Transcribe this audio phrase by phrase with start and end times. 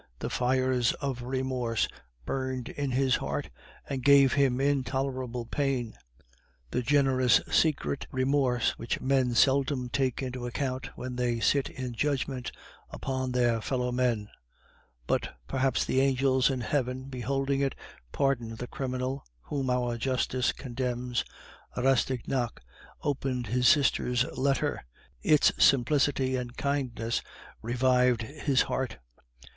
[0.17, 1.87] The fires of remorse
[2.25, 3.51] burned in his heart,
[3.87, 5.95] and gave him intolerable pain,
[6.71, 12.51] the generous secret remorse which men seldom take into account when they sit in judgment
[12.89, 14.27] upon their fellow men;
[15.05, 17.75] but perhaps the angels in heaven, beholding it,
[18.11, 21.23] pardon the criminal whom our justice condemns.
[21.77, 22.59] Rastignac
[23.03, 24.83] opened his sister's letter;
[25.21, 27.21] its simplicity and kindness
[27.61, 28.97] revived his heart.